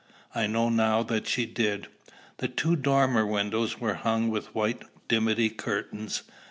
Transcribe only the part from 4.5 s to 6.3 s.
white dimity curtains.